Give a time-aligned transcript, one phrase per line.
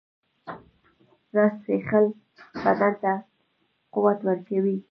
[1.35, 2.05] رس څښل
[2.63, 3.13] بدن ته
[3.93, 4.77] قوت ورکوي